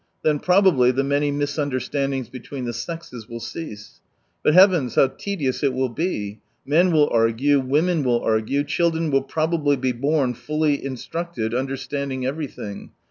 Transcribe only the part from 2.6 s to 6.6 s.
the sexes will' cease. But heavens, how tedious it will be!